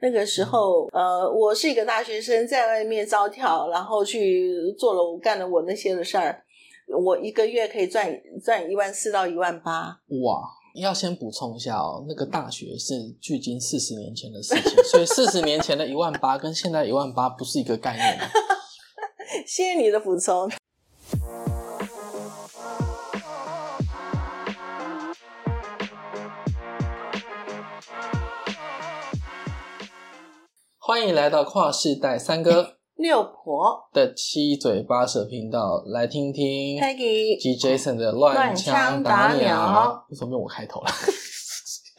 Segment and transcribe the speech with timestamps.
[0.00, 6.42] 那个时候，呃，我是一个大学生，在外面招跳，然后去做了我干了我那些的事儿，
[6.88, 8.08] 我一个月可以赚
[8.44, 9.98] 赚一万四到一万八。
[10.22, 10.42] 哇，
[10.74, 18.18] 要先补充一下哦，那个大学是距今四十年前的事情，所以四十年前的一万八跟现在一万八不是一个概念。
[19.46, 20.50] 谢谢你的补充。
[30.96, 40.06] 欢迎来到跨世代三哥六婆的七嘴八舌频道，来听听 Peggy G Jason 的乱枪打鸟。
[40.08, 40.90] 为什么用我开头了？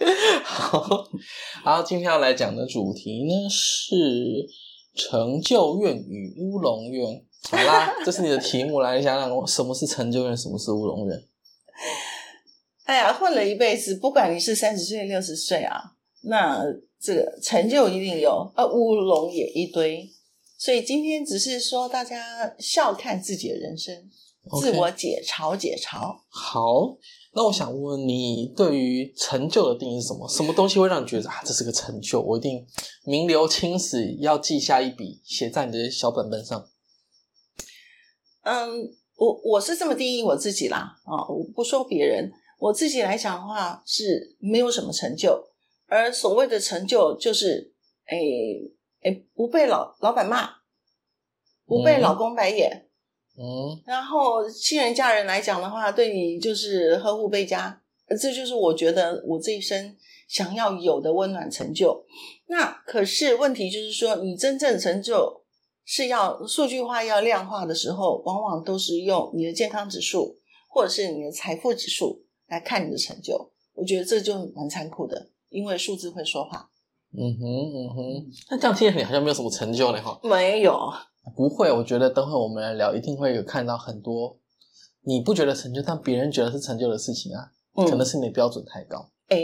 [0.44, 0.84] 好，
[1.64, 4.50] 好，今天要来讲的主题呢是
[4.96, 7.24] 成就院与乌龙院。
[7.52, 11.24] 好啦，这是你的题目，来想想我什么是成就院，什么是乌龙院。
[12.86, 15.80] 哎呀，混了一辈子，不管你是三十岁、六十岁啊，
[16.24, 16.64] 那。
[17.00, 20.10] 这个成就一定有，而乌龙也一堆，
[20.58, 23.96] 所以今天只是说大家笑看自己的人生，
[24.60, 26.18] 自我解嘲解嘲。
[26.28, 26.98] 好，
[27.34, 30.28] 那我想问你，对于成就的定义是什么？
[30.28, 32.20] 什么东西会让你觉得啊，这是个成就？
[32.20, 32.66] 我一定
[33.06, 36.68] 名留青史，要记下一笔，写在你的小本本上。
[38.44, 45.44] 嗯，我我是这么定义我自己啦，啊，我不说别人，我自己来讲的话是没有什么成就。
[45.88, 47.74] 而所谓的成就，就是，
[48.06, 48.18] 哎
[49.04, 50.50] 哎，不被老老板骂，
[51.66, 52.88] 不被老公白眼，
[53.38, 57.82] 嗯，然后亲人家人来讲的话，对你就是呵护倍加，
[58.20, 59.96] 这就是我觉得我这一生
[60.28, 62.06] 想要有的温暖成就。
[62.48, 65.44] 那可是问题就是说，你真正成就
[65.86, 70.40] 是要数据化、要量化的时候，往往都是用你的健康指数
[70.70, 73.52] 或者是你的财富指数来看你的成就。
[73.74, 75.30] 我觉得这就蛮残酷的。
[75.50, 76.70] 因为数字会说话。
[77.14, 77.44] 嗯哼，
[77.74, 80.20] 嗯哼，那这样听起来好像没有什么成就呢，哈。
[80.24, 80.92] 没有，
[81.36, 81.72] 不会。
[81.72, 84.38] 我觉得等会我们来聊，一定会有看到很多
[85.04, 87.52] 你不觉得成就，但别人觉得是成就的事情啊。
[87.90, 89.10] 可能是你标准太高。
[89.30, 89.38] 哎，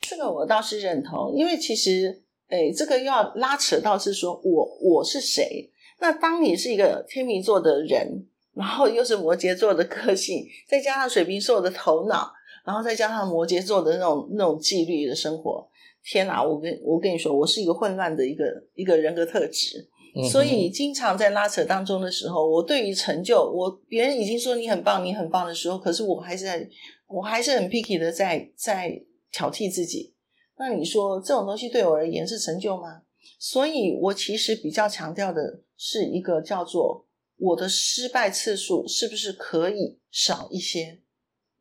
[0.00, 5.70] 这个我倒是认同，因为其实，哎，这个要拉扯到是说我我是谁？
[6.00, 12.32] 那当你是一个天秤座的人，然后又是摩羯座的个性，再加上水瓶座的头脑。
[12.68, 15.66] 然后再加上摩羯座的那种那种纪律的生活，
[16.04, 16.42] 天哪！
[16.42, 19.88] 我跟我跟你说，我是一个混乱的一个一个人格特质，
[20.30, 26.68] 所以经常在拉扯当中的时候，我对于成就，我别人已经说你很棒，你很棒的时候，可是我还是在，
[27.06, 29.02] 我还是很 picky 的在在
[29.32, 30.14] 挑剔自己。
[30.58, 33.00] 那你说这种东西对我而言是成就吗？
[33.38, 37.06] 所以我其实比较强调的是一个叫做
[37.38, 41.00] 我的失败次数是不是可以少一些。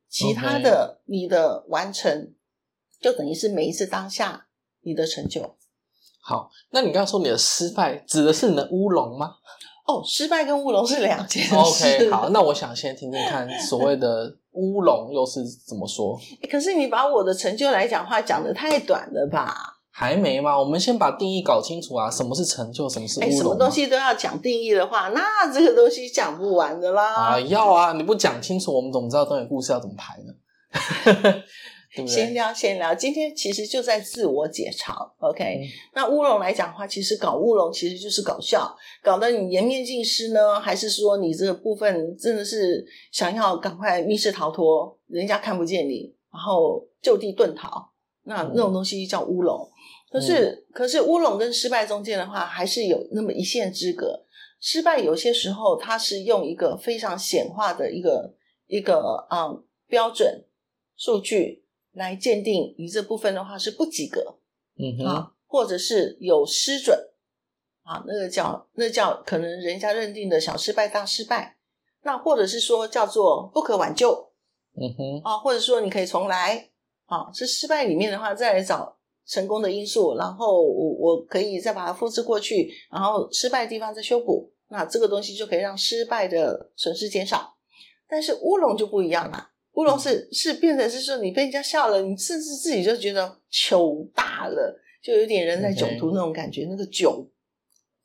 [0.09, 2.33] 其他的，你的完成
[2.99, 4.47] 就等于是每一次当下
[4.81, 5.55] 你的成就。
[6.21, 9.35] 好，那你刚刚说你的失败指的是你的乌龙吗？
[9.85, 11.55] 哦，失败跟乌龙是两件事。
[11.55, 16.19] OK，好，那我想先听听看，所谓的乌龙又是怎么说？
[16.51, 19.76] 可是你把我的成就来讲话讲的太短了吧？
[19.99, 20.55] 还没吗？
[20.55, 22.07] 我们先把定义搞清楚啊！
[22.07, 22.87] 什么是成就？
[22.87, 23.31] 什么是乌龙？
[23.35, 27.15] 什么东西都要讲定义的话，那这个东西讲不完的啦！
[27.15, 27.93] 啊，要啊！
[27.93, 30.31] 你不讲清楚，我们怎么知道东西故事要怎么排呢？
[31.95, 32.07] 对不对？
[32.07, 32.93] 闲聊，闲聊。
[32.93, 34.93] 今天其实就在自我解嘲。
[35.17, 35.61] OK，
[35.95, 38.71] 那乌龙来讲的话，其实搞乌龙其实就是搞笑，
[39.01, 47.89] 搞得你颜面尽失呢，还是说你这个部分真的是想要赶快密室逃脱，人家看不见你，然后就地遁逃？
[48.25, 49.67] 那那种东西叫乌龙。
[50.09, 54.25] 可是，可是乌龙跟失败中间的话，还是有那么一线之隔。
[54.59, 58.33] 失败有些时候，它是用一个非常显化的一个
[58.67, 59.49] 一个啊
[59.87, 60.45] 标准
[60.95, 64.39] 数据来鉴定你这部分的话是不及格，
[64.77, 64.97] 嗯。
[64.97, 67.09] 哼，或者是有失准。
[67.83, 71.55] 啊，那个叫那叫可能人家认定的小失败大失败，
[72.03, 74.33] 那或者是说叫做不可挽救，
[74.75, 76.69] 嗯哼，啊，或者说你可以重来，
[77.05, 78.96] 啊，是失败里面的话再来找。
[79.27, 87.55] 成功的因素，然后我我可以再把它复制过去，然后失败的地方再修补，那这个东西就可以让失败的损失减少。
[88.07, 97.27] 但是乌龙就不一样了，乌龙是是变成是说你被人家笑了，你甚至自己就觉得糗大了，就有点人在囧途那种感觉，那个囧。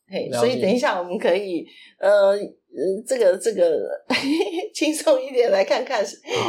[0.08, 1.66] 嘿，所以等一下我们可以
[1.98, 2.36] 呃。
[2.74, 3.86] 嗯，这个这个
[4.74, 6.02] 轻松一点来看看，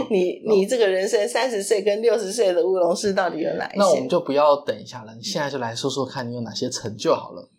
[0.10, 3.80] 你你这个人生三十岁跟六十岁的乌龙师到底有哪一些？
[3.80, 7.52] 那我们就不要等一下了，你现在就来说说看你有哪些成就好了。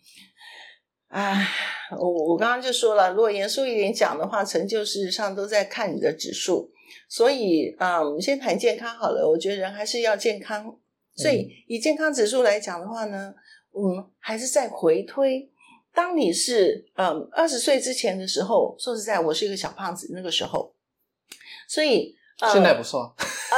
[1.09, 1.37] 啊，
[2.01, 6.71] 我我刚刚就说了，如果严肃一点讲的话，成就事实上都在看你的指数。
[7.09, 9.29] 所以啊，我们先谈健康好了。
[9.29, 10.75] 我觉得人还是要健康，
[11.15, 13.35] 所以以健康指数来讲的话呢，
[13.77, 15.51] 嗯，还是在回推。
[15.94, 20.75] 当你是嗯二十岁之前的时候，说实在，我是一个小胖子，那个时候，
[21.69, 22.14] 所以。
[22.52, 23.56] 现在不错 啊，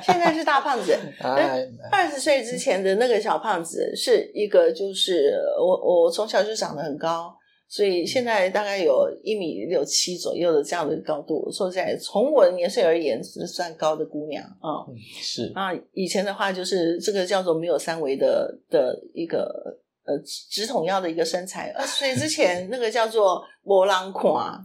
[0.00, 0.96] 现在是大胖子。
[1.90, 7.34] 二十岁之前的那个小胖子是一个，就是我我从小就长得很高，
[7.68, 11.50] 所以现在大概有一米六七左右的这样的高度。
[11.50, 14.86] 说实在，从我的年岁而言是算高的姑娘啊。
[15.20, 19.76] 是啊，以前的话就是这个叫做没有三围的的一个
[20.08, 21.70] 呃直筒腰的一个身材。
[21.76, 24.58] 二十岁之 前那个叫做波浪垮。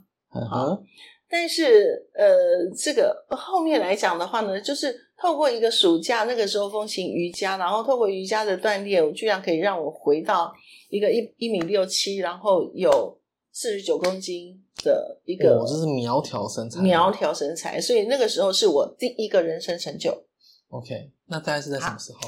[1.30, 2.26] 但是，呃，
[2.78, 10.54] 这个后面来讲的话呢，就是透过一个暑假，那个时候风行瑜伽，然后透过瑜伽的锻炼，我居然可以让我回到
[10.90, 13.20] 一个一一米六七，然后有
[13.52, 20.12] 四十九公斤的一个，哦，这是苗条身材，苗条身材，所以那个时候是我第一个人生成就。
[20.70, 22.20] OK，那大概是在什么时候？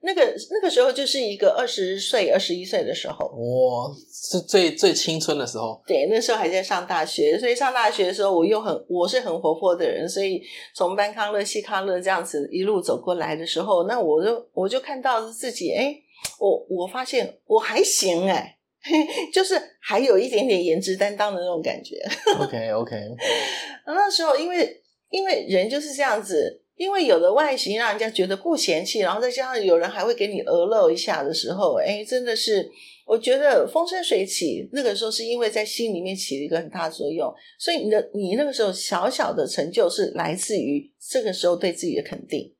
[0.00, 0.22] 那个
[0.52, 5.82] 那个时候就是一个二十岁、二十一岁的时候，哇，是最最青春的时候。
[5.86, 10.40] 对，那时候还在上大学，所以上大学的时候，我又很我是很活泼的人，所以
[10.72, 15.92] 从班康乐、西康乐这样子一路走过来的时候，那我就我就看到自己，哎，
[16.38, 18.56] 我我发现我还行，哎，
[19.34, 21.96] 就是还有一点点颜值担当的那种感觉。
[22.38, 22.94] OK OK，
[23.84, 24.80] 那时候因为
[25.10, 26.62] 因为人就是这样子。
[26.78, 32.70] 因为有的外形让人家觉得不嫌弃，然后再加上有人还会给你鹅露一下的时候，哎，真的是
[33.04, 34.68] 我觉得风生水起。
[34.72, 42.54] 那个时候是因为在心里面起了一个很大的作用，所以你的你那个时候小小的成就是来自于这个时候对自己的肯定。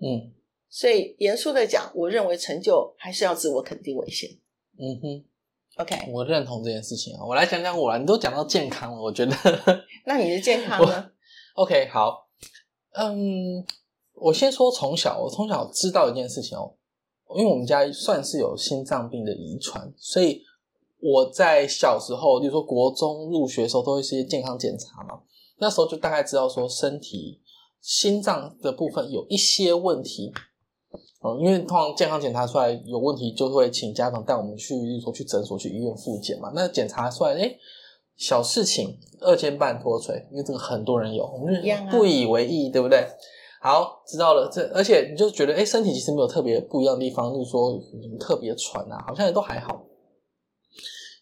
[0.00, 0.30] 嗯，
[0.68, 4.28] 所以严肃的讲，我认为成就还是要自我肯定为先。
[4.78, 5.24] 嗯哼
[5.76, 7.24] ，OK，我认同这件事情啊。
[7.24, 9.34] 我来讲讲我，你都讲到健康了，我觉得。
[10.04, 11.10] 那你的健康呢？
[11.56, 12.21] OK，好。
[12.94, 13.64] 嗯，
[14.14, 16.74] 我先说从小，我从小知道一件事情哦，
[17.36, 20.42] 因为我们家算是有心脏病的遗传，所以
[21.00, 25.20] 我在小时候，比如说国中入学的时候，都会一些健康检查嘛。
[25.58, 27.40] 那时候就大概知道说身体
[27.80, 30.30] 心脏的部分有一些问题，
[31.24, 36.52] 嗯，因为通常健康检查出来有问题，就会请家长带我们去，比如说去诊所、去医院复检嘛。
[36.54, 37.56] 那检查出来，哎。
[38.22, 41.60] 小事情，二尖瓣脱垂，因为这个很多人有，我们
[41.90, 43.04] 不以为意，对不对？
[43.60, 44.48] 好，知道了。
[44.48, 49.84] 这而且你就觉得，哎，身体其实没有特别不一样的地方，就是说什么特别喘啊，好像也都还好。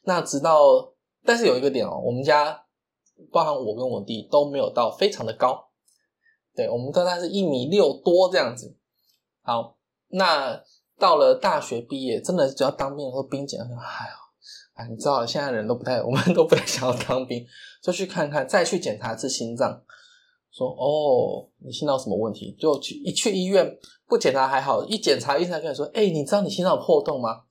[0.03, 0.93] 那直到，
[1.25, 2.67] 但是有一个点哦，我们家
[3.33, 5.69] 包含我跟我弟都没有到非常的高，
[6.55, 8.77] 对，我们大概是一米六多这样子。
[9.41, 10.63] 好，那
[10.99, 14.07] 到了大学毕业，真的只要当兵的时候，兵检，哎
[14.89, 17.45] 你知道，现在人都不太， 我们都不太想要当兵，
[17.83, 19.83] 就去看看，再去检查一次心脏，
[20.51, 22.57] 说哦，你心脏什么问题？
[22.59, 27.43] 就去一去医院，不检查还好，一检查医生跟你说，哎，你知道你心脏有破洞吗？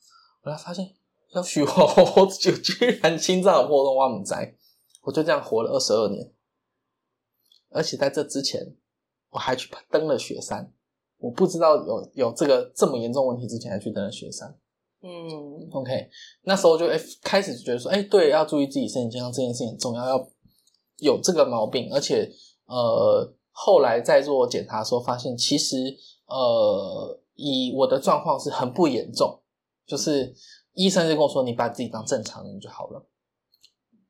[0.44, 0.96] 我才发现，
[1.34, 1.70] 要许我，
[2.16, 4.56] 我 就居然心脏有破洞，我唔在，
[5.04, 6.32] 我就这样活了二十二年，
[7.72, 8.75] 而且在这之前，
[9.32, 10.72] 我还去登了雪山，
[11.18, 14.58] 我不知道有有这个这么严重问题之前，还去登了雪山。
[15.01, 16.10] 嗯，OK，
[16.44, 20.30] 那时候就哎开始觉得说，哎，对，要注意自己身体健康这件事情很重要，要
[20.98, 22.30] 有这个毛病，而且
[22.66, 25.78] 呃，后来在做检查的时候发现，其实
[26.28, 29.42] 呃，以我的状况是很不严重，
[29.88, 30.36] 就是
[30.74, 33.08] 医生就跟我说，你把自己当正常人就好了。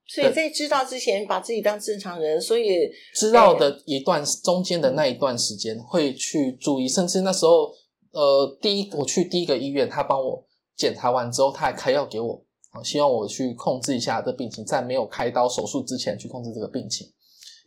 [0.08, 7.72] 所以在知道之前，把自己当正常人，所以知道的一段中间的那一段时间会去注意，甚至那时候
[8.12, 10.49] 呃，第一我去第一个医院，他帮我。
[10.80, 17.06] 检查完之后，他还开药给我，啊，希望我去控制一下这病情，在没有开刀手术之前去控制这个病情，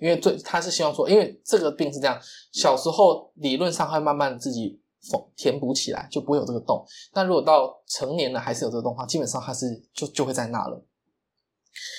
[0.00, 2.18] 因为最他是希望说，因为这个病是这样，
[2.52, 6.82] 小时候理论上会慢慢自己缝填补起来，就不会有这个洞。
[7.12, 10.82] 但如果到成年了还是有这个洞的话，基本上它是就就会在那了。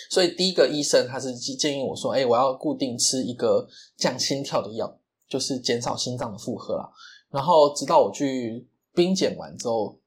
[0.09, 3.67] 所以第一个医生他是建议我说，哎，我要固定吃一个
[3.97, 6.89] 降心跳的药，就是减少心脏的负荷啦。
[7.29, 9.99] 然后直到我去冰检完之后。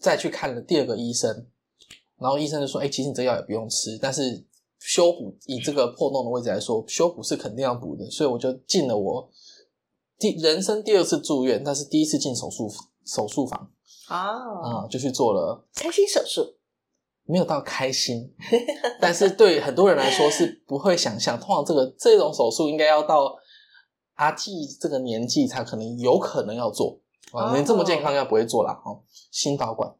[0.00, 1.46] 再去看了第二个医生，
[2.18, 4.44] 然后医生就说：“哎，其实你这药也不用吃，但是
[4.78, 9.30] 修补以这个破洞的位置来说，修补是肯定要补的。”所以我就进了我
[10.18, 12.70] 第人生第二次住院，但是第一次进手术
[13.04, 13.70] 手术房
[14.08, 14.18] 啊
[14.62, 16.56] 啊，就去做了开心手术，
[17.24, 18.32] 没有到开心，
[19.00, 23.34] 但是对很多人来说是不会想象，通常这个这种手术应该要到
[24.14, 27.01] 阿纪这个年纪才可能有可能要做。
[27.32, 29.00] 啊，你这么健康，应该不会做啦哦。
[29.30, 29.92] 心导管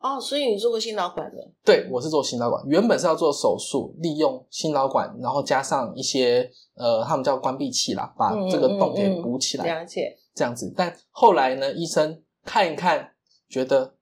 [0.00, 1.36] 哦，所以你做过心导管的？
[1.64, 9.80] 对，我是做心导管，原本是要做手术，利用心导管，然后加上一些呃，他们叫关闭器啦，把这个洞给补起来。
[9.80, 10.16] 了解。
[10.32, 13.10] 这样子，但后来呢，医生看一看，
[13.48, 13.96] 觉得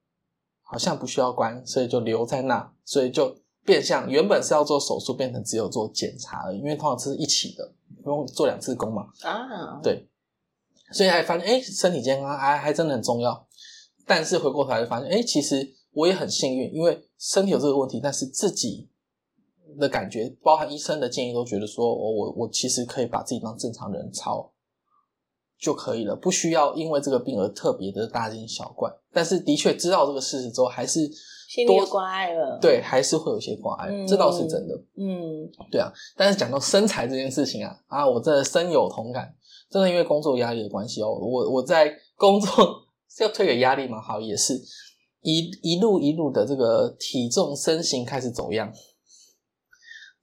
[0.62, 7.72] 好像不需要关，所以就留在那，所以就变相原本是要做手术，变成只有做检查而已，因为通常是一起的，
[8.04, 9.08] 不用做两次工嘛。
[9.22, 10.06] 啊，对，
[10.92, 13.46] 所以还发现，哎，身体健康还还真的很重要。
[14.06, 18.88] 但是回过头来就发现，哎，其实我也很幸运，因为身体有这个问题，但是自己
[19.78, 24.52] 的感觉，包含医生的建议，都觉得说，我我我其实可以把自己当正常人操
[25.58, 28.90] 就可以了，不需要因为这个病而特别的大惊小怪。
[29.12, 31.00] 但是的确知道这个事实之后，还是
[31.48, 32.58] 心里有关爱了。
[32.62, 34.74] 对，还是会有些关爱，这倒是真的。
[34.96, 35.92] 嗯，对啊。
[36.16, 39.34] 但是讲到身材这件事情啊，啊，我真的深有同感。
[39.70, 42.48] 真的因为工作压力的关系哦，我我在工作
[43.10, 44.54] 是 要推给压力嘛，好，也是
[45.20, 48.72] 一一路一路的这个体重身形开始走样，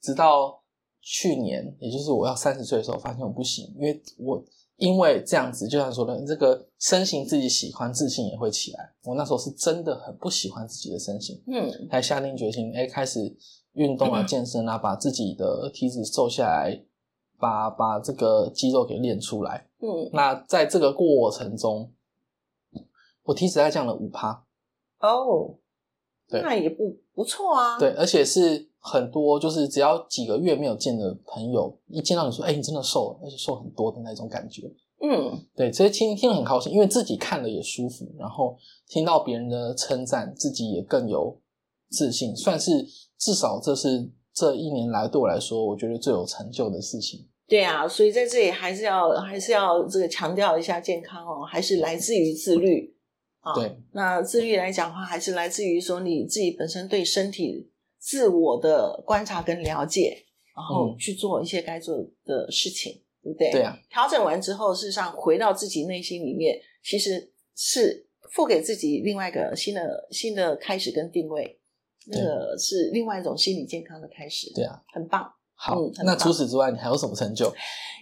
[0.01, 0.63] 直到
[1.01, 4.43] 去年，也就是我要三十岁的时候，发现我不行，因为我
[4.77, 8.93] 因为这样子，就像说的，这个身形自己喜欢，自信也会起来。
[9.03, 13.19] 我那时候是真的很不喜欢自己的身形，嗯，才下定决心，哎，开始
[13.73, 16.83] 运动啊， 健身啊，把自己的体脂瘦下来。
[17.45, 21.91] 把把这个肌肉给练出来，嗯，那在这个过程中，
[23.21, 24.43] 我体脂下降了五趴，
[24.99, 25.53] 哦，
[26.27, 34.63] 对，那也不不错啊，对，而且是很多，就是只要几个月没有见的朋友，一见到你说，哎，你真的瘦了，而且瘦很多的那种感觉，
[35.03, 41.39] 嗯，对，所以听听了很高兴，因为自己看了也舒服，然后听到别人的称赞，自己也更有
[41.91, 42.83] 自信，算是
[43.19, 44.11] 至少这是。
[44.37, 47.25] 这一年来对我来说，我觉得最有成就的事情。
[47.47, 52.95] 对啊，所以在这里还是要还是要这个强调一下健康哦，还是来自于自律
[53.39, 53.53] 啊。
[53.53, 60.25] 对，那自律来讲的话，还是来自于说你自己本身对身体自我的观察跟了解，
[60.55, 63.51] 然后去做一些该做的事情，对不对？
[63.51, 63.77] 对啊。
[63.89, 71.59] 调整完之后，事实上回到自己内心里面，其实是付给自己另外一个新的新的开始跟定位。
[72.07, 75.27] 那个是另外一种心理健康的开始，对啊，很棒。
[75.57, 77.51] 好，那除此之外，你还有什么成就？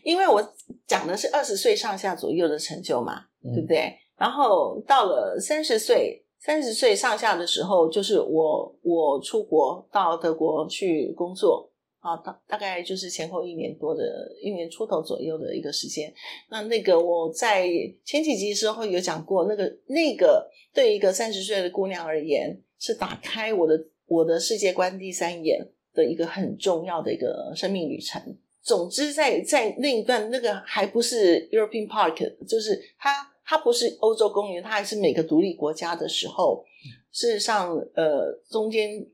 [0.04, 0.44] 因为我
[0.88, 3.22] 讲的是二十岁上下左右的成就嘛，
[3.54, 3.94] 对不对？
[4.18, 14.04] 然后到了三十岁，三十岁上下的时候，就是我我出国到德国去工作啊，大大概就是前后一年多的
[14.42, 16.14] 一年出头左右的一个时间。
[16.50, 17.70] 那那个我在
[18.04, 23.80] 前几集的时候有讲过，那个那个对一个三十岁的姑娘而言，是打开我的。
[24.06, 28.22] 我的世界观第三眼的一个很重要的一个生命旅程。
[28.62, 33.12] 总之，在在那一段那个还不是 European Park，就是它
[33.46, 36.64] 它不是欧洲公园，它还是每个独立国家的时候，
[37.12, 39.06] 事实上，呃，中间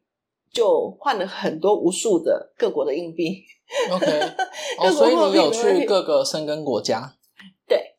[0.52, 3.44] 就换了很多无数的各国的硬币。
[3.92, 4.06] OK，
[4.78, 7.16] 哦，所以你有去各个生根国家？
[7.68, 7.96] 对，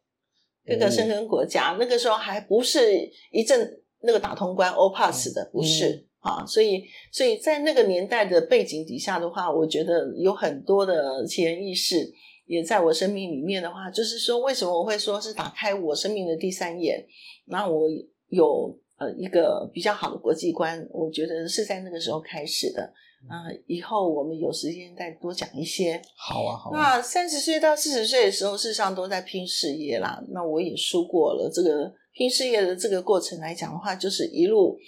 [0.64, 6.06] 各个生根国家，那个时候还不是一阵那个打通关 O Pass 的，不是。
[6.20, 12.12] 啊，所以，所以在那个年代的背景底下的话，我觉得有很多的奇人异事
[12.44, 17.02] 也在我生命里面的话，就是说，为什么我会说是打开我生命的第三眼？
[17.46, 17.88] 那我
[18.28, 22.82] 有呃一个比较好的国际观，我觉得是在那个时候开始的。
[23.26, 25.98] 啊，以后我们有时间再多讲一些。
[26.16, 26.70] 好啊，好。
[26.70, 30.22] 那三十岁到四十岁的时候，事实上都在拼事业啦。
[30.28, 34.78] 那我也说过了，这个拼事业的这个过程来讲的话，就是一路。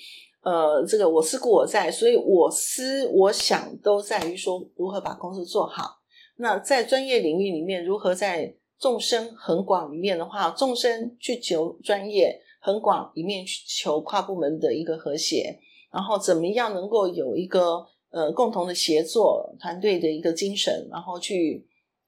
[0.43, 6.01] 呃，这个我思故我在，所以我思我想都在于说如何把公司做好。
[6.37, 15.61] 那在专业领域里面，如何在众生很广里面的话，众生去求专业很广里面去求跨部门的一个和谐，
[15.93, 21.65] 然后怎么样能够有一个呃共同的协作团队的一个精神，然后去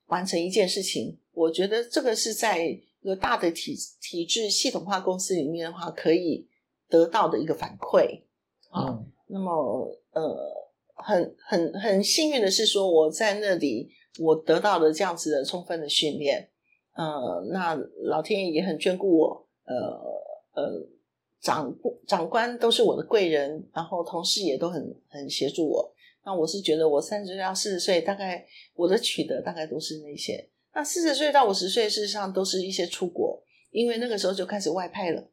[0.06, 1.16] 完成一件事情。
[1.32, 6.48] 我觉得这个是在一个大的体体制系统化公司里面的话，可以
[6.88, 8.22] 得到的一个反馈。
[8.74, 10.36] 啊，那么呃，
[10.96, 13.88] 很很很幸运的是说，我在那里
[14.18, 16.50] 我得到了这样子的充分的训练，
[16.96, 20.88] 呃，那老天爷也很眷顾我，呃呃，
[21.40, 21.72] 长
[22.04, 25.94] 长官都是我的贵人，然后同事也都很很协助我。
[26.24, 30.50] 那我是觉得，我三十岁到四十岁，大概我的取得大概都是那些。
[30.74, 33.40] 那四十岁到五十岁，事实上都是一些出国，
[33.70, 35.30] 因为那个时候就开始外派了，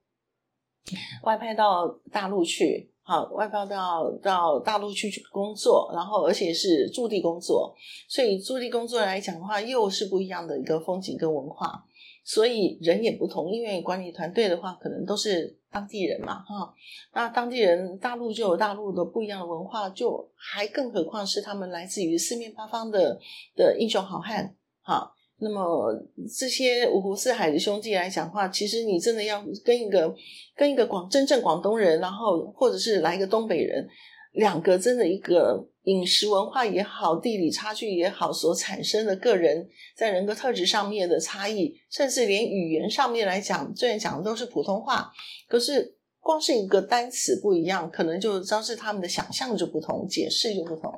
[1.24, 2.91] 外派到大陆去。
[3.12, 7.75] 好，外派到到大陆去工作，然后而且是驻地工作，
[8.08, 11.84] 所以驻地工作来讲的话，又是不一样的一个风景跟文化，
[12.24, 13.51] 所以人也不同。
[13.51, 16.74] 因为管理团队的话，可能都是当地人嘛，哈，
[17.13, 23.20] 那当地人大陆就有大陆的不一样的文化，就还更何况是他们来自于四面八方的
[23.58, 25.12] 的英雄好汉，哈。
[25.42, 25.92] 那么
[26.38, 30.14] 这些五湖四海的兄弟来讲话，其实你真的要跟一个
[30.56, 33.88] 跟一个广真正广东人，然后或者是来一个东北人，
[34.34, 45.12] 两个真的一个饮食文化也好，地理差距也好，所产生的个人在人格特质上面的差异，甚至连语言上面来讲，虽然讲的都是普通话，
[45.48, 45.96] 可是。
[46.32, 50.90] 光是一个单词不一样，可能就招致他们的想象就不同，解释就不同。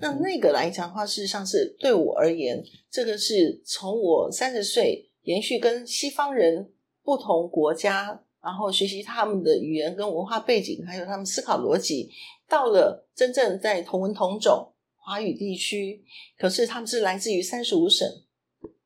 [0.00, 2.60] 那那个来讲的话，事实上是对我而言，
[2.90, 6.72] 这个是从我三十岁延续跟西方人
[7.04, 12.10] 不同国家，然后学习他们的语言跟文化背景，还有他们思考逻辑，
[12.48, 16.02] 到了真正在同文同种华语地区，
[16.36, 18.04] 可是他们是来自于三十五省，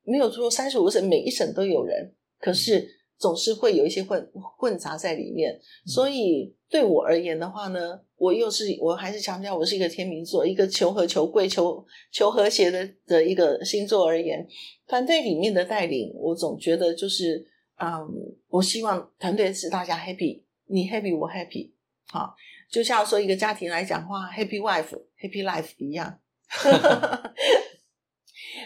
[0.03, 2.96] 没有说三十五省每一省都有人，可是。
[3.19, 14.47] 总是会有一些混混杂在里面，所以对我而言的话呢，我又是我还是强调，我是一个天秤座，一个求和、求贵、求求和谐的的一个星座而言，
[14.87, 17.47] 团队里面的带领，我总觉得就是，
[17.81, 18.07] 嗯，
[18.49, 21.71] 我希望团队是大家 happy，你 happy 我 happy，
[22.09, 22.35] 好，
[22.71, 26.21] 就像说一个家庭来讲话，happy wife，happy life 一样，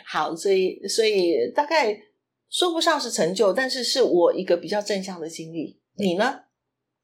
[0.04, 1.96] 好，所以所以大概。
[2.50, 5.80] 说不上是成就，但是是我一个比较正向的经历。
[5.94, 6.40] 你呢？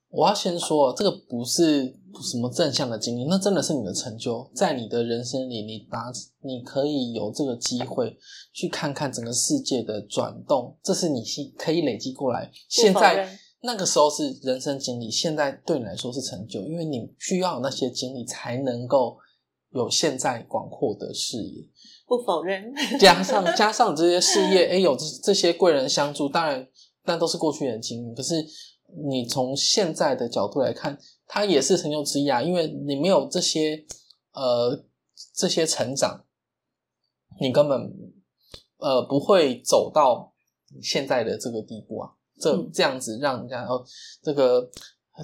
[0.09, 1.85] 我要先说，这个不是
[2.23, 4.49] 什么正向的经历，那真的是你的成就。
[4.55, 6.13] 在你的人生里，你达，
[6.43, 8.17] 你可以有这个机会
[8.55, 11.23] 去看看整个世界的转动，这是你
[11.59, 12.51] 可以累积过来。
[12.69, 13.29] 现在
[13.63, 19.19] 那个时候是人生经历，现在对你来说是成就，因为你需要有那些经历，才能够
[19.73, 21.69] 有现在广阔的视野。
[22.07, 26.67] 不否认， 加上加上这些事业，哎，有这这些贵人相助，当然，
[27.05, 28.15] 那都是过去的经历。
[28.15, 28.47] 可是
[29.09, 33.85] 你从现在的角度来看，它也是成就之一啊，因为你没有这些
[34.33, 34.85] 呃
[35.35, 36.25] 这些成长，
[37.41, 37.93] 你根本
[38.79, 40.33] 呃不会走到
[40.81, 42.13] 现在的这个地步啊。
[42.39, 43.83] 这这样子让人家哦，
[44.23, 44.71] 这个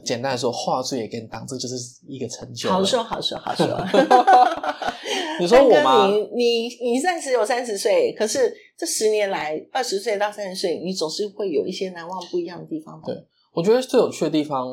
[0.01, 1.77] 简单来说，画作也跟当，这就是
[2.09, 2.71] 一个成就。
[2.71, 3.67] 好说好说好说。
[5.41, 6.07] 你说我吗？
[6.07, 13.01] 你你你暂时有三十岁，可是这十年来，二十岁到三十岁，你总是会有一些难忘不一样的地方。
[13.05, 13.15] 对，
[13.53, 14.69] 我觉得最有趣的地方，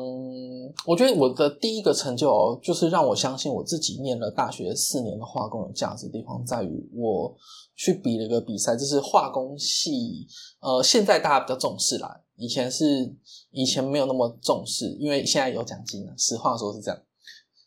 [0.86, 7.34] 我觉得我的第一个成就就是让我相信我自己念了大学四年的化工有价值的地方，在于我
[7.74, 10.26] 去比了一个比赛，就是化工系。
[10.60, 13.14] 呃，现在大家比较重视啦，以前是
[13.50, 16.14] 以前没有那么重视，因为现在有奖金了。
[16.16, 16.98] 实话说是这样。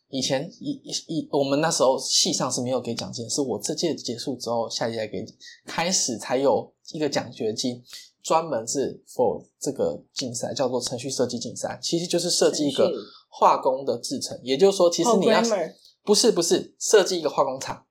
[0.08, 5.24] 以前以以我们那时候系上是没有给奖金，是我这届结束之后，下届给
[5.64, 7.82] 开始才有一个奖学金，
[8.22, 12.92] 专门是 for 这个竞赛，叫做程序设计竞赛，其实就是设计一个
[13.28, 14.38] 化工的制程。
[14.42, 15.42] 也就是说，其实你要
[16.04, 17.83] 不是不是设计一个化工厂，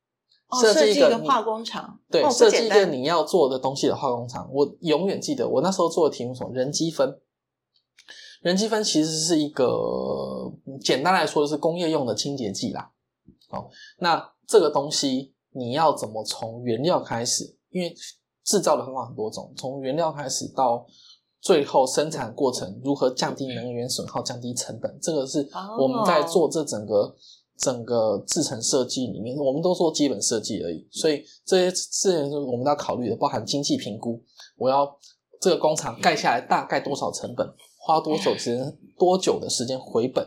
[0.62, 4.50] 设计一个化工厂，对，设计一个你要做的东西的化工厂。
[4.52, 7.20] 我永远记得我那时候做的题目什么人积分。
[8.42, 12.92] 人积分其实是一个简单来说，是工业用的清洁剂啦。
[13.52, 17.58] 哦，那这个东西你要怎么从原料开始？
[17.70, 17.96] 因为
[18.44, 20.86] 制造的方法很多种，从原料开始到
[21.39, 27.16] 最后生产过程，如何降低能源损耗、降低成本，这个是我们在做这整个
[27.58, 30.88] 整个制程设计里面，我们都做基本设计而已。
[30.92, 34.22] 所以这些事情是我们要考虑的，包含经济评估，
[34.58, 34.98] 我要
[35.39, 37.48] 这个工厂盖下来大概多少成本。
[37.78, 40.26] 花多久时间，多久的时间回本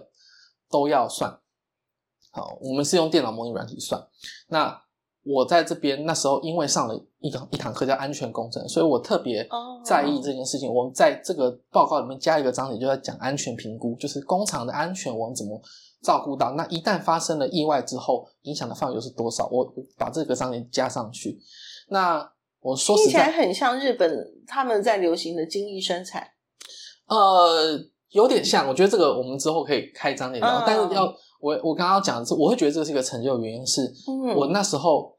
[0.70, 1.40] 都要算。
[2.30, 4.06] 好，我们是用电脑模拟软体算。
[4.48, 4.82] 那
[5.26, 9.46] 我在这边那时候，因为上了一堂一堂课叫安全工程，所以我特别
[9.84, 10.72] 在意这件事情。
[10.72, 15.60] 我们在这个报告里面加一个章节，就在讲安全评估，就是工厂的安全我们怎么
[16.02, 16.52] 照顾到。
[16.52, 19.48] 那一旦发生了意外之后，影响的范围是多少？
[19.50, 21.36] 我把这个章节加上去。
[21.88, 24.08] 那我说听起来很像日本
[24.46, 26.24] 他们在流行的精益生产。
[27.08, 27.78] 呃，
[28.10, 30.62] 有点像，我觉得这个我们之后可以开张点聊。
[30.66, 33.82] 但是要我我刚刚讲的是，我会觉得这是一个成就原因，是
[34.36, 35.15] 我那时候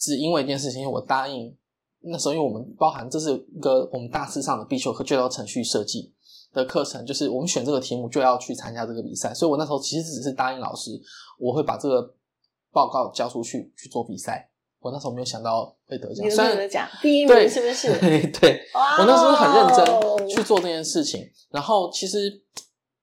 [0.00, 1.54] 只因为一件事情，因为我答应
[2.00, 6.12] 那时候，因为我们包含这是一个我们大四上的必修课，就叫程序设计
[6.52, 10.90] 的课程，就是我们选这个题目就要去参加这个比赛，所以我那时候其实只是答应老师，
[11.38, 12.14] 我会把这个
[12.72, 14.48] 报告交出去去做比赛。
[14.80, 17.92] 我那时候没有想到会得奖，虽然得奖第一名是不是？
[18.40, 18.62] 对，
[18.98, 21.22] 我那时候很认真去做这件事情。
[21.50, 22.42] 然后其实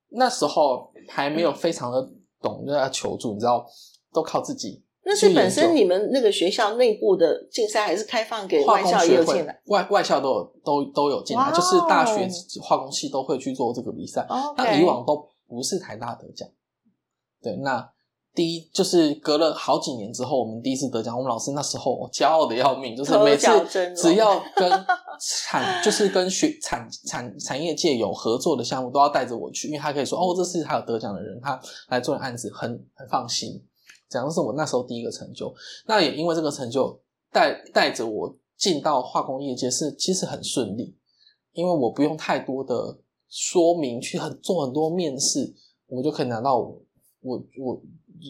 [0.09, 2.01] 那时候还没有非常的
[2.41, 3.63] 懂，就要求助，你知道，
[4.11, 4.83] 都靠自己。
[5.07, 9.59] 那是本身你们那个学校内部的竞赛，还是开放给外校也有进来？
[9.65, 12.27] 外外校都有都都有进来，就是大学
[12.61, 14.27] 化工系都会去做这个比赛。
[14.55, 16.47] 那以往都不是台大得奖，
[17.41, 17.89] 对那。
[18.35, 23.49] 第一就是隔了好几年之后，我们第一次得奖，我们老师那时候骄傲的要命，就是每次
[23.95, 24.69] 只要跟
[25.19, 33.59] 产就是跟学产产产业界有合作的项目，都要带着我去，因为他可以说哦，这是他有得奖的人，他来做的案子很很放心。
[34.09, 35.53] 这样是我那时候第一个成就。
[35.85, 36.99] 那也因为这个成就，
[37.31, 40.95] 带带着我进到化工业界是其实很顺利，
[41.53, 45.53] 因为我不用太多的说明，去很做很多面试，
[45.87, 46.81] 我就可以拿到我
[47.21, 47.81] 我我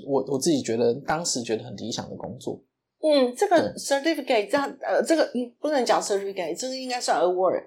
[0.05, 2.61] 我我自己觉得当时觉得很理想的工作。
[2.99, 7.63] 嗯，这个 certificate 这样呃，这个嗯不能讲 certificate，这个应该算 award。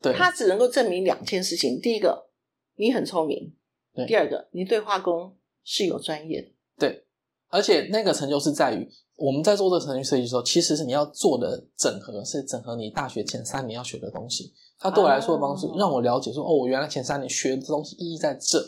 [0.00, 2.28] 对，它只能够证明两件事情：第一个，
[2.74, 3.52] 你很聪明；
[3.94, 6.48] 对第二个，你对化工是有专业的。
[6.76, 7.04] 对，
[7.52, 14.52] 而且那个成就是在于我们在做这个程序设计的时候，其实是你要做的整合是整合你大学前三年要学的东西。
[14.78, 18.58] 它对我来说的帮助，哦让我了解说，哦，我原来前三年学的东西意义在这。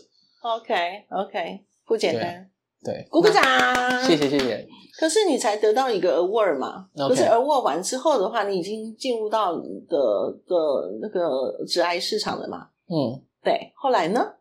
[0.43, 0.75] OK
[1.11, 2.49] OK，不简单，
[2.85, 3.43] 对，鼓鼓掌！
[4.05, 4.69] 谢谢谢谢。
[5.01, 9.97] 可是你才得到一个 award 嘛可是 award 完之后的话，你已经进入到你的
[10.47, 12.69] 的那个致癌市场了嘛？
[12.87, 14.34] 嗯对，后来呢？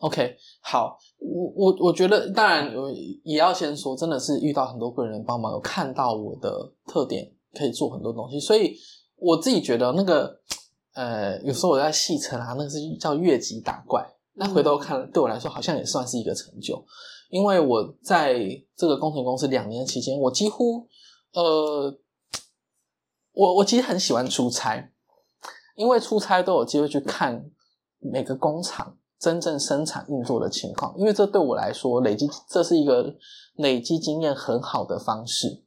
[0.00, 2.90] ，OK，好，我我我觉得，当然我
[3.24, 8.76] 也要先说，真的是遇到很多贵人帮忙，有看到我的特点，可以做很多东西，所以
[9.16, 10.40] 我自己觉得那个
[10.94, 14.06] 呃，有时候我在戏称啊，那个是叫越级打怪。
[14.38, 16.84] 那回头看，对我来说好像也算是一个成就，
[17.30, 18.38] 因为我在
[18.76, 20.86] 这个工程公司两年期间，我几乎
[21.32, 21.98] 呃，
[23.32, 24.92] 我我其实很喜欢出差，
[25.74, 27.50] 因为出差都有机会去看
[27.98, 33.14] 每个工厂真正生产运作的情况，因为这对我来说累积这是一个
[33.54, 35.64] 累积经验很好的方式。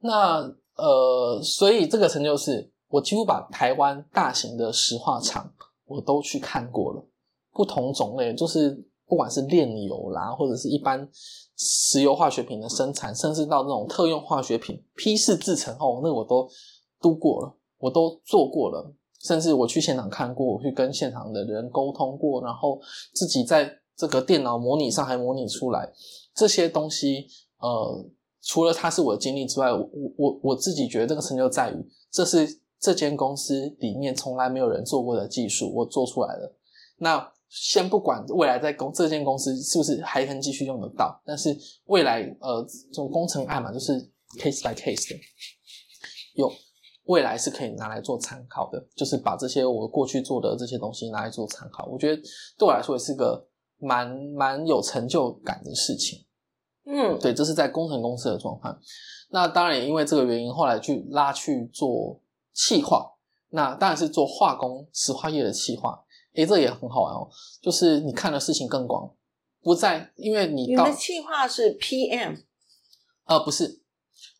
[0.00, 5.52] 那呃，所以这个成就是我几乎把台湾大型的石化厂
[5.86, 7.04] 我都去看过了，
[7.52, 11.08] 不同种类，就是不管是炼油啦，或者是一般
[11.56, 16.48] 石油化学品的生产，甚至到那种特用化学品批次制成后，那我都
[17.00, 18.92] 都过了，我都做过了。
[19.26, 22.80] 甚至我去现场看过，我去跟现场的人沟通过，然后
[23.12, 25.92] 自己在这个电脑模拟上还模拟出来
[26.34, 27.26] 这些东西。
[27.58, 28.06] 呃，
[28.42, 31.74] 除了它是我的经历之外，我我我自己觉得这个成就在于，
[32.12, 36.56] 这是这间公司里面从来没有人做过的技术，我做出来了。
[36.98, 43.92] 那先不管未来在公这间公司是不是还能继续用得到，但是未来呃这种工程案嘛，就是
[44.38, 45.16] case by case 的，
[46.34, 46.52] 有
[47.06, 52.22] 未来是可以拿来做参考的，就是把这些我过去做的这些东西拿来做参考，我觉得
[52.56, 56.24] 对我来说也是个蛮蛮有成就感的事情。
[56.84, 58.78] 嗯，对，这是在工程公司的状况。
[59.30, 62.20] 那当然也因为这个原因，后来去拉去做
[62.52, 63.12] 气化，
[63.48, 66.04] 那当然是做化工石化业的气化。
[66.34, 67.28] 诶，这也很好玩哦，
[67.62, 69.10] 就是你看的事情更广，
[69.62, 72.44] 不在因为你到你的计划是 PM，
[73.24, 73.80] 呃不是，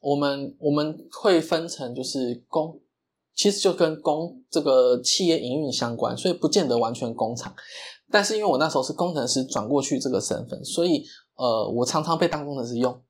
[0.01, 2.81] 我们我们会分成就是工，
[3.35, 7.55] 其实就跟工这个企业营运相关，所以不见得完全工厂。
[8.11, 13.03] 但是因为我那时候是工程师转过去这个身份，所以呃，我常常被当工程师用。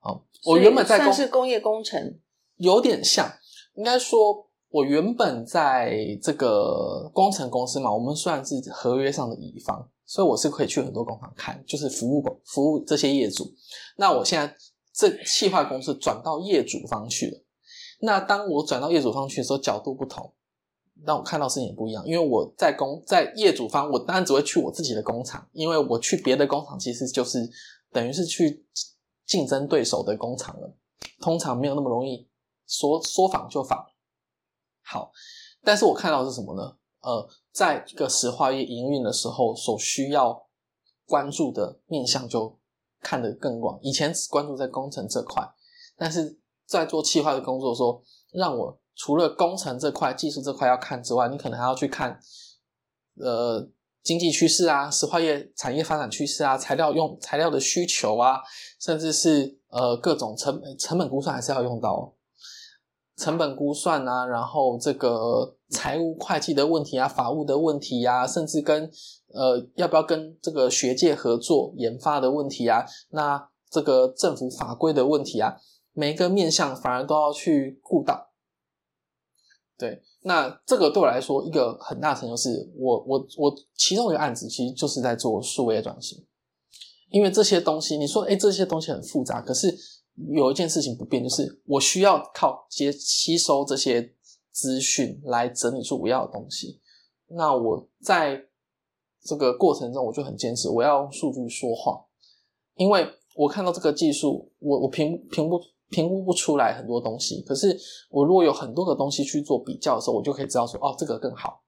[0.00, 2.18] 好，我原本在算工是工业工程，
[2.56, 3.30] 有点像，
[3.74, 13.52] 应该说，我原本在这个工程公司嘛，我们算是合约上的乙方，所以我是可以去很多工厂看，就是服务服务这些业主。
[13.96, 14.56] 那我现在
[14.92, 17.44] 这企划公司转到业主方去了。
[18.00, 20.32] 那当我转到业主方去的时候，角度不同，
[21.04, 22.04] 让我看到事情也不一样。
[22.06, 27.38] 因为我在工在业主方，我当然只会去我自己的工厂，因为我去别的工厂其实就是
[27.92, 28.64] 等于是去
[29.26, 30.74] 竞争对手的工厂了，
[31.20, 32.28] 通常没有那么容易
[32.66, 33.84] 说说仿就仿。
[34.82, 35.12] 好，
[35.62, 36.76] 但是我看到是什么呢？
[37.02, 40.46] 呃，在一个石化业营运的时候，所需要
[41.06, 42.58] 关注的面向就
[43.00, 43.78] 看得更广。
[43.82, 45.42] 以前只关注在工程这块，
[45.96, 52.20] 但是在做企划的工作的时候，让我除了工程这块、技术这块要看之外，你可能还要去看，
[53.16, 53.68] 呃，
[54.02, 58.40] 经济趋势啊，石化业产业发展趋势啊，材料用材料的需求啊，
[58.78, 62.12] 甚至是呃各种成成本估算还是要用到哦。
[63.16, 68.90] 成本估算啊，然后这个财务会计的问题啊，法务的问题啊，甚至跟
[69.32, 75.56] 呃要不要跟这个学界合作研发的问题啊，那这个政府法规的问题啊，
[75.92, 78.30] 每一个面向反而都要去顾到。
[79.78, 86.26] 对，那这个对我来说一个很大成就是我我我其中一个案子其实就是在做数位转型，
[87.10, 89.74] 因为这些东西你说哎这些东西很复杂，可是
[90.34, 94.14] 有一件事情不变，就是我需要靠接吸收这些
[94.50, 96.80] 资讯来整理出我要的东西。
[97.28, 98.42] 那我在
[99.22, 102.04] 这个过程中，我就很坚持，我要用数据说话。
[102.74, 105.60] 因为我看到这个技术，我我评评不
[105.90, 107.42] 评估不出来很多东西。
[107.42, 107.78] 可是
[108.10, 111.62] 我如果有很多个东西去做比较的时候，我就可以知道说，哦，这个更好，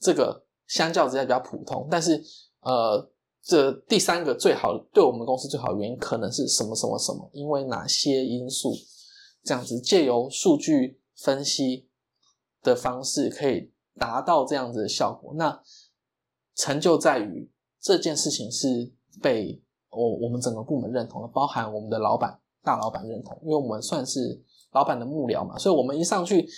[0.00, 1.86] 这个相较之下比较普通。
[1.90, 2.22] 但是
[2.60, 3.10] 呃，
[3.42, 7.30] 这第三个最好对我们公司最好的原因可能是什么什么什么？
[7.32, 8.72] 因为哪些因素？
[9.44, 11.85] 这样子借由数据分析
[12.70, 15.32] 的方式，可以达到这样子的效果。
[15.34, 15.62] 那
[16.54, 17.50] 成就在于
[17.80, 26.48] 这件事情是被我我们整个部门认同的，包含我们的老板大老板认同，因为我们算是老板的幕僚嘛，所以我们一上去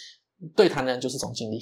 [0.57, 1.61] 对谈的人就是总经理。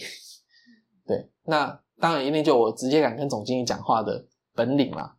[1.07, 5.15] 对，那当然一定就我直接敢跟总经理讲话的本领嘛。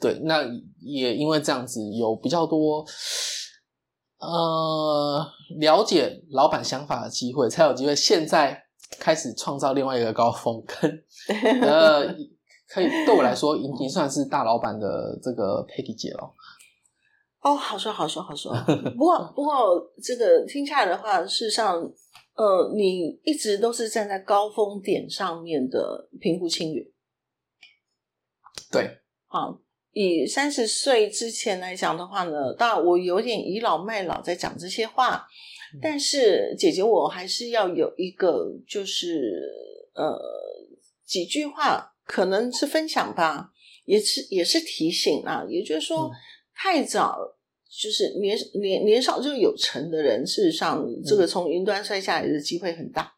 [0.00, 0.44] 对，那
[0.78, 2.86] 也因为这样子有比较多。
[4.18, 5.24] 呃，
[5.58, 8.64] 了解老板想法的机会，才有机会现在
[8.98, 11.04] 开始创造另外一个高峰，跟
[11.62, 12.06] 呃，
[12.68, 16.34] 可以对我来说，已经算是大老板的这个佩蒂姐了。
[17.42, 18.52] 哦，好说好说好说。
[18.96, 21.80] 不过不过，这个听下来的话，事实上，
[22.34, 26.84] 呃，你一直都是站在高峰点上面的平步青云。
[28.72, 29.60] 对，好。
[29.92, 35.26] 以三十岁之前来讲的话呢，当然我有点倚老卖老在讲这些话，
[35.82, 39.42] 但是姐姐我还是要有一个，就是
[39.94, 40.18] 呃
[41.04, 43.50] 几句话，可能是分享吧，
[43.84, 45.44] 也是也是提醒啊。
[45.48, 46.10] 也就是说，
[46.54, 47.18] 太早
[47.68, 53.12] 就是年年年少就有成的人，事实上这个从云端摔下来的机会很大。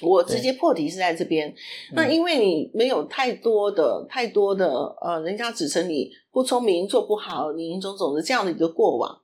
[0.00, 1.54] 我直接破题是在这边，
[1.92, 4.68] 那因为你没有太多的、太多的
[5.00, 9.22] 呃，人家指称你不聪明、做不好、林林总总的这样的一个过往，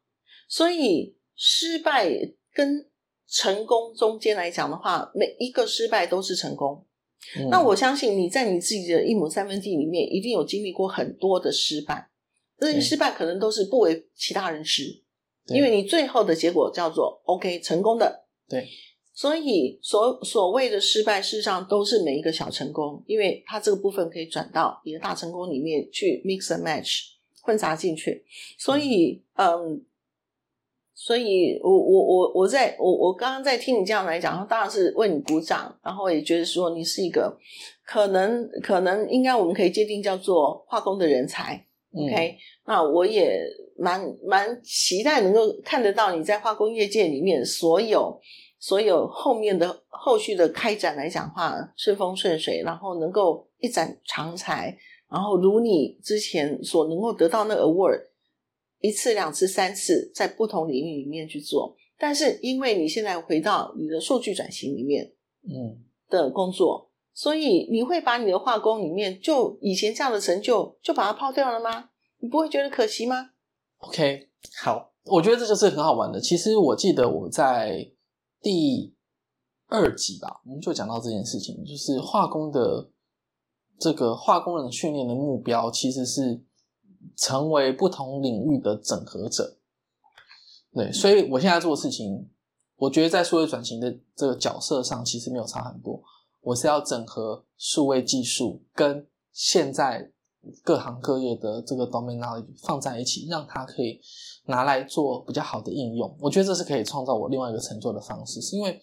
[0.49, 2.09] 所以失败
[2.55, 2.87] 跟
[3.27, 6.87] 成功中间来讲的话，每一个失败都是成功。
[7.51, 12.11] 那我相信你在你自己的一亩三分地里面，一定有经历过很多的失败，
[12.59, 15.03] 这些失败可能都是不为其他人知，
[15.49, 18.68] 因为你最后的结果叫做 OK 成功的，对。
[19.20, 27.02] 所以，所所谓的失败，事实上都是每一个小成功，因为它这个部分可以转到你的大成功里面去 mix and match
[27.42, 28.24] 混杂进去。
[28.56, 29.85] 所以，嗯，
[30.94, 37.38] 所以我我我我在我我刚刚在听你这样来讲，当然是为你鼓掌，然后也觉得说你是一个
[37.85, 41.62] 可能可能应该我们可以界定叫做化工的人才。
[41.92, 43.38] OK，那我也
[43.76, 48.18] 蛮蛮期待能够看得到你在化工业界里面所有。
[48.62, 54.77] 所有后面的后续的开展来讲话顺风顺水，然后能够一展长才，
[55.11, 57.99] 然后如你之前所能够得到那个 award
[58.81, 65.11] 一次两次三次，在不同领域里面去做，但是因为你现在回到你的数据转型里面，
[65.49, 71.88] 嗯的工作，所以你会把你的化工里面就以前这样的成就就把它抛掉了吗？
[72.18, 73.31] 你不会觉得可惜吗
[73.79, 74.29] ？OK，
[74.62, 76.20] 好，我觉得这就是很好玩的。
[76.20, 77.90] 其实我记得我在。
[78.40, 78.94] 第
[79.66, 82.90] 二集吧，我们就讲到这件事情，就是化工的
[83.79, 86.42] 这个化工人训练的目标，其实是
[87.16, 89.59] 成为不同领域的整合者。
[90.72, 92.31] 对，所以我现在做的事情，
[92.76, 96.03] 我觉得在数位转型的这个角色上，其实没有差很多。
[96.40, 100.12] 我是要整合数位技术跟现在。
[100.64, 104.00] 各行各业的这个 domain knowledge 放在一起，让它可以
[104.46, 106.16] 拿来做比较好的应用。
[106.18, 108.81] 我觉得这是可以创造我另外一个成就的方式，是因为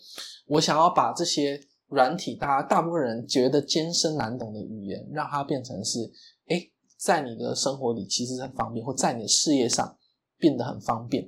[0.48, 6.12] 我想要把这些软体，大家大部分人觉得艰深难懂的语言，让它变成是，
[6.48, 6.62] 哎，
[6.96, 9.98] 在你的生活里其实很方便，或在你的事业上
[10.38, 11.28] 变得很方便。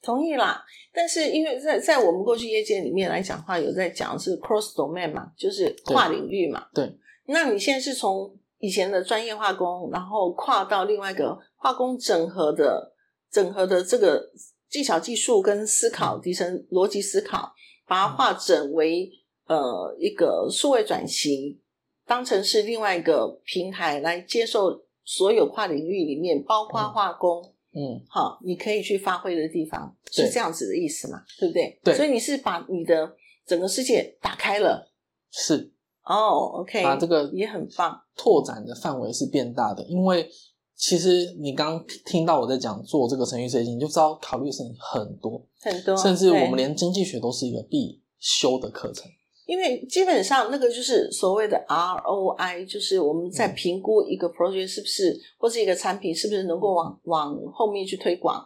[0.00, 6.66] 同意啦，但是因为在在我们过去业界里面来讲话，有在讲是 cross domain 嘛，就是跨领域嘛。
[6.72, 8.34] 对，那你现在是从。
[8.62, 12.94] 以前的专业化工，然后跨到另外一个化工整合的
[13.28, 14.30] 整合的这个
[14.70, 17.52] 技巧、技术跟思考，提升逻辑思考，
[17.88, 19.10] 把它化整为
[19.48, 21.60] 呃一个数位转型，
[22.06, 27.42] 当成是另外一个平台来接受所有跨领域里面，包括化工，
[27.74, 31.24] 嗯，好，你可以去发挥的地方，是这样子的意思嘛？
[31.40, 31.80] 对不对？
[31.82, 34.92] 对，所以你是把你的整个世界打开了，
[35.32, 35.72] 是。
[36.04, 39.84] 哦，OK，把这个也很棒，拓展的范围是变大的。
[39.84, 40.28] 因为
[40.74, 49.08] 其实你刚听到我在讲做这个程序设计，你就知道考虑的事情很多很多，甚至我们连经济学都是一个必修的课程。
[49.46, 58.44] 因为基本上那个就是所谓的 ROI，就是我们在评估一个 project 是不是或是一个产品是不是能够往往后面去推广，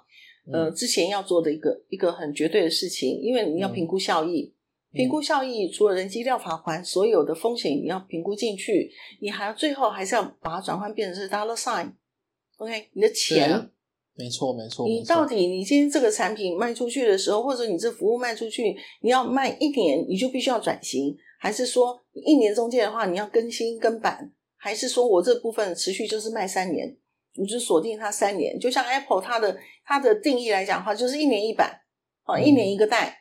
[0.53, 4.53] 呃，之前要做的一个一个很绝对的事情，因为你要评估效益。
[4.93, 13.71] 评估效益，除了人机料法环，所有的风险你要评估进去，你还要最后还是要把它转换变成是 dollar sign，OK，你的钱。
[14.19, 14.87] 没错，没错。
[14.89, 26.97] 你到底，你今天这个产品卖出去的时候，或者你这服务卖出去，你要卖一年，你就必须要转型，还是说一年中间的话，你要更新更版，还是说我这部分持续就是卖三年，
[27.35, 28.59] 你就锁定它三年？
[28.59, 31.79] 就像 Apple 它的它的定义来讲的话，就是一年一版，
[32.23, 33.15] 啊，一年一个代，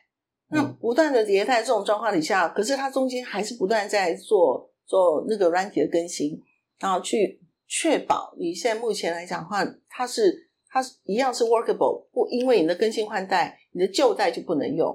[0.50, 6.40] 那不断的迭代这种状况底下，可是它中间还是不断在做做那个软体的更新，
[6.78, 10.44] 然后去确保你现在目前来讲的话，它是。
[10.68, 14.92] 它一样是 workable，不因为你的更新换代，你的旧代就不能用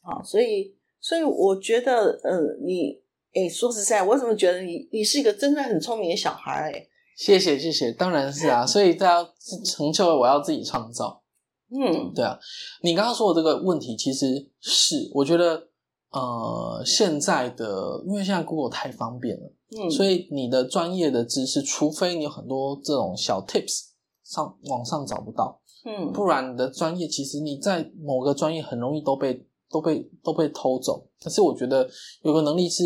[0.00, 0.22] 啊。
[0.22, 2.98] 所以，所以我觉得，呃，你，
[3.34, 6.72] 哎，说实在，我怎么觉得你，你是一个真的很聪明的小孩？
[6.72, 8.64] 哎，谢谢，谢谢，当然是啊。
[8.64, 9.30] 所以，大家
[9.66, 11.22] 成就我要自己创造。
[11.70, 12.38] 嗯，对啊。
[12.82, 15.68] 你刚刚说的这个问题，其实是我觉得，
[16.10, 23.88] 呃，现在的，因为现在 Google 太方便了，嗯，所以你的专业的知识，除非你有很多这种小 tips。
[24.24, 31.08] 上网上找不到，嗯，不然你的专业其实你在某个专业很容易都被都被都被偷走。
[31.18, 31.88] 可是我觉得
[32.20, 32.84] 有个能力是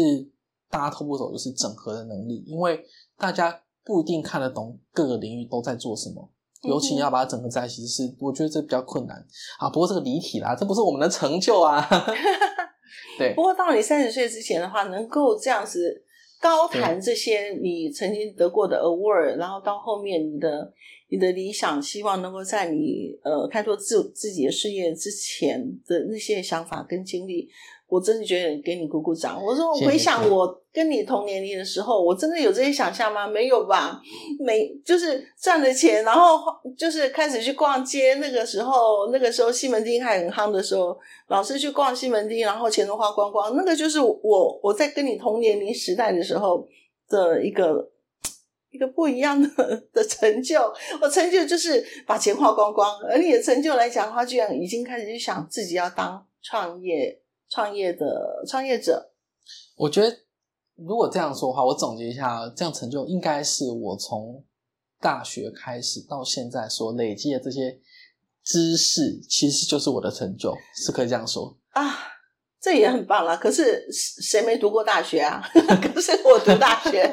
[0.71, 2.81] 大家偷不走，就是整合的能力，因为
[3.19, 6.31] 大家不一定看得懂各个领域都在做什么，
[6.63, 9.17] 尤其你要把它整合在一起，是我觉得这比较困难
[9.59, 9.69] 啊。
[9.71, 11.87] 不过这个离体啦，这不是我们的成就啊。
[13.19, 16.03] 对，不过到你三十岁之前的话，能够这样子
[16.41, 20.73] 高谈这些你曾经得过的 award，然后到后面你的。
[21.13, 27.47] 你的理想，希望能够在你呃开拓自自己的事业之前的那些想法跟经历，
[27.93, 29.39] 我真的觉得给你鼓鼓掌。
[29.45, 33.29] 我说我回想我跟你同年龄的时候，我真的有这些想象吗？
[33.29, 34.01] 没有吧？
[34.41, 36.41] 没，就是赚了钱，然后
[36.79, 38.15] 就是开始去逛街。
[38.15, 40.97] 那个时候，那个时候西门町还很夯的时候，
[41.29, 43.55] 老是去逛西门町，然后钱都花光光。
[43.55, 46.67] 那个就是我我在跟你同年龄时代的时候
[47.11, 47.91] 的一个。
[48.71, 50.59] 一个不一样的的成就，
[50.99, 57.21] 我成就就是把钱花光光，而你的成就来讲的话，居然已经开始去想自己要当创业
[57.53, 59.13] 创业的创业者。
[59.77, 60.17] 我觉得
[60.77, 64.43] 如果这样说的话，我总结一下，这样成就应该是我从
[65.01, 67.79] 大学开始到现在所累积的这些
[68.43, 72.09] 知识，其实就是我的成就，是可以这样说啊。
[72.61, 75.43] 这也很棒啦，可是谁没读过大学啊？
[75.93, 77.13] 可是我读大学，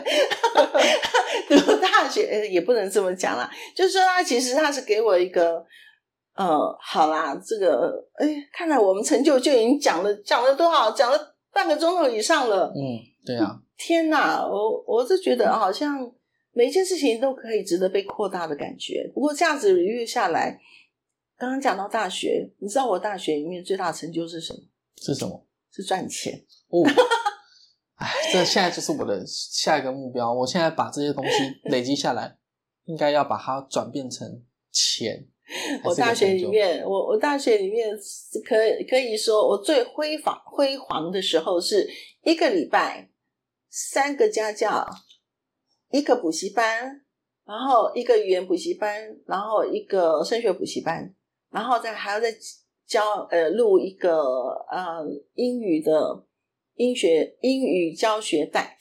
[1.50, 3.50] 读大学也不能这么讲啦。
[3.76, 5.66] 就是说，他其实他是给我一个，
[6.40, 10.90] 呃，好啦，这个，哎，看来我们成就就已经讲了，讲了多少？
[10.92, 12.72] 讲了半个钟头以上了。
[12.74, 12.80] 嗯，
[13.26, 13.60] 对啊。
[13.76, 16.10] 天哪，我我是觉得好像
[16.54, 19.12] 每一件事情都可以值得被扩大的感觉。
[19.14, 20.58] 不过这样子越下来，
[21.38, 24.60] 刚刚讲到大学，你知道我大学里面最大的成就是什么？
[24.96, 25.46] 是什么？
[25.74, 26.88] 是赚钱 哦！
[27.96, 30.34] 哎，这现在就是我的下一个目标。
[30.34, 31.32] 我现在把这些东西
[31.64, 32.38] 累积下来，
[32.86, 35.28] 应该要把它转变成钱。
[35.84, 37.90] 我大学里面，我我大学里面
[38.46, 38.56] 可
[38.90, 41.90] 可以说，我最辉煌辉煌的时候是
[42.24, 43.10] 一个礼拜
[43.70, 44.88] 三个家教，
[45.92, 47.02] 一个补习班，
[47.46, 51.14] 然后一个语言补习班，然后一个升学补习班，
[51.52, 52.34] 然后再还要再。
[52.90, 54.20] 教呃录一个
[54.72, 56.26] 呃英语的
[56.74, 58.80] 英学英语教学带，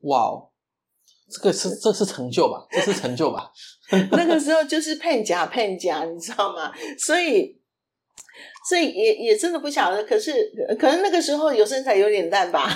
[0.00, 0.50] 哇哦，
[1.30, 2.66] 这个是这是成就吧？
[2.72, 3.52] 这是成就吧？
[4.12, 6.72] 那个时候就是骗假骗假，你知道吗？
[6.98, 7.58] 所以。
[8.66, 10.32] 所以也也真的不晓得，可是
[10.78, 12.66] 可能那个时候有身材有点淡吧。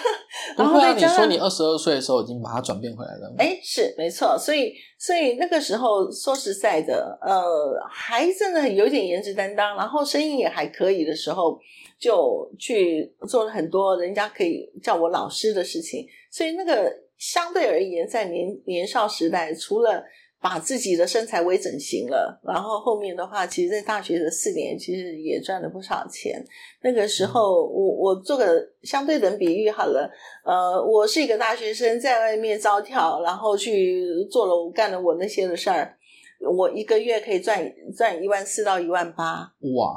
[0.54, 3.34] 然后再你说你二十二岁的时候已经把它转变回来了。
[3.38, 4.36] 哎，是没错。
[4.38, 7.42] 所以所以那个时候说实在的，呃，
[7.90, 11.58] 还真的有点颜值担当，然后声音也还可以的时候，
[11.98, 16.06] 就去做了很多人家可以叫我老师的事情。
[16.30, 20.04] 所以那个相对而言，在年年少时代，除了
[20.40, 26.42] 把自己的身材微整形了，然后后面的话，其实，在大学的四年，其实也赚了不少钱。
[26.82, 30.10] 那个时候，我我做个相对等比喻好了，
[30.44, 35.94] 呃，我是一个大学生，在外面招跳，然后去做了我干了我那些的事儿，
[36.40, 39.92] 我一个月可以赚赚一万四到一万八，哇！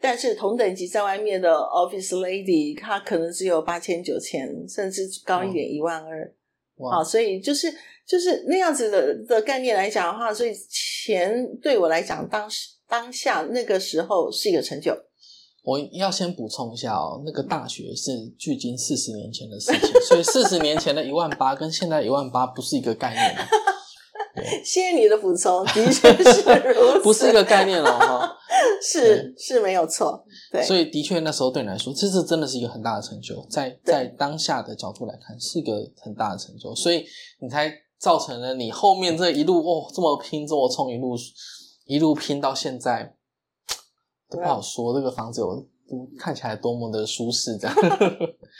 [0.00, 6.34] 但是同等级在外面的 office lady，她可能只有八千九千，甚至高一点一万二。
[6.90, 7.68] 好，所以就是
[8.08, 14.96] 就是那样子的的概念来讲的话，所以钱对我来讲，当时当下那个时候是一个成就。
[15.62, 23.36] 我要先补充一下哦，那个大学是距今四十年前的事情，所以四十年前的一万八跟现在一万八不是一个概念。
[24.64, 26.40] 谢谢你的补充，的确是
[26.72, 28.34] 如此， 不是一个概念了哈。
[28.80, 37.04] 是是没有错，对，所以的确那时候对你来说，这是真的是一个很大的成就，在在当下的角度来看，是一个很大的成就，所以
[37.40, 41.16] 你才造成了你后面这一路哦这么拼这么冲，一路
[41.84, 43.16] 一路拼到现在
[44.30, 44.94] 都不好说。
[44.94, 45.66] 这个房子有
[46.18, 47.76] 看起来多么的舒适，这样。